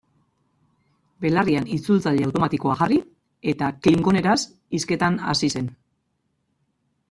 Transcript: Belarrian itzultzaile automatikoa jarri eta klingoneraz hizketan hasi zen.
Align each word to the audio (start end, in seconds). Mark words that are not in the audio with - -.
Belarrian 1.25 1.67
itzultzaile 1.75 2.25
automatikoa 2.29 2.79
jarri 2.81 2.99
eta 3.53 3.69
klingoneraz 3.85 4.39
hizketan 4.79 5.23
hasi 5.31 5.55
zen. 5.59 5.73